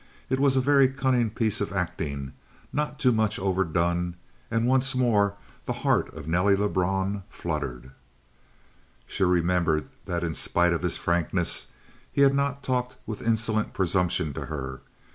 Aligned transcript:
It 0.31 0.39
was 0.39 0.55
a 0.57 0.61
very 0.61 0.87
cunning 0.87 1.29
piece 1.29 1.61
of 1.61 1.71
acting, 1.71 2.33
not 2.73 2.97
too 2.97 3.11
much 3.11 3.37
overdone, 3.37 4.15
and 4.49 4.65
once 4.65 4.95
more 4.95 5.35
the 5.65 5.73
heart 5.85 6.11
of 6.15 6.27
Nelly 6.27 6.55
Lebrun 6.55 7.21
fluttered. 7.29 7.91
She 9.05 9.21
remembered 9.23 9.87
that 10.05 10.23
in 10.23 10.33
spite 10.33 10.73
of 10.73 10.81
his 10.81 10.97
frankness 10.97 11.67
he 12.11 12.21
had 12.21 12.33
not 12.33 12.63
talked 12.63 12.95
with 13.05 13.21
insolent 13.21 13.73
presumption 13.75 14.33
to 14.33 14.47
her. 14.47 14.81